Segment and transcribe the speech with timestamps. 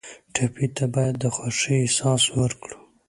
[0.33, 2.77] ټپي ته باید د خوښۍ احساس ورکړو.